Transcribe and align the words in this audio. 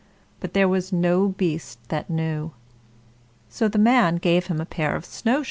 But 0.39 0.53
there 0.55 0.67
was 0.67 0.91
no 0.91 1.27
beast 1.27 1.77
that 1.89 2.09
knew. 2.09 2.53
So 3.49 3.67
the 3.67 3.77
man 3.77 4.15
gave 4.15 4.47
him 4.47 4.59
a 4.59 4.65
pair 4.65 4.95
of 4.95 5.05
snow 5.05 5.33
shoes. 5.33 5.39